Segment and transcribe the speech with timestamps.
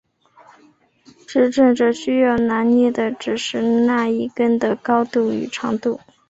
[1.27, 5.99] 执政者需要拿捏的只是那一横的高度与长度。